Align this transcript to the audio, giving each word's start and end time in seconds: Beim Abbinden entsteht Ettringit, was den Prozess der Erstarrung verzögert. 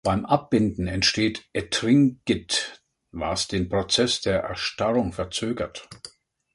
Beim 0.03 0.25
Abbinden 0.25 0.87
entsteht 0.87 1.45
Ettringit, 1.53 2.81
was 3.11 3.47
den 3.47 3.69
Prozess 3.69 4.19
der 4.19 4.39
Erstarrung 4.41 5.13
verzögert. 5.13 5.87